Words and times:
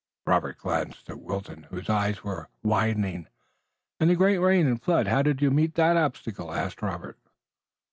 Robert 0.25 0.57
glanced 0.57 1.07
at 1.11 1.19
Wilton, 1.19 1.67
whose 1.69 1.87
eyes 1.87 2.23
were 2.23 2.49
widening. 2.63 3.27
"And 3.99 4.09
the 4.09 4.15
great 4.15 4.39
rain 4.39 4.65
and 4.65 4.81
flood, 4.81 5.05
how 5.05 5.21
did 5.21 5.43
you 5.43 5.51
meet 5.51 5.75
that 5.75 5.95
obstacle?" 5.95 6.51
asked 6.55 6.81
Robert. 6.81 7.19